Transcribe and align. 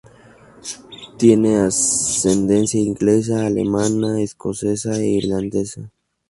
Tiene 1.19 1.57
ascendencia 1.57 2.79
inglesa, 2.79 3.45
alemana, 3.45 4.19
escocesa 4.23 4.97
e 4.99 5.05
irlandesa. 5.09 5.91